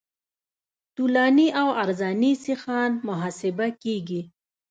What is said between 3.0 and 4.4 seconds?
محاسبه کیږي